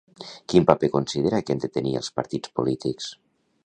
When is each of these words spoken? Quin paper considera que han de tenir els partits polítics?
Quin 0.53 0.65
paper 0.69 0.89
considera 0.95 1.43
que 1.45 1.55
han 1.57 1.63
de 1.67 1.71
tenir 1.79 1.95
els 2.03 2.13
partits 2.19 2.59
polítics? 2.61 3.17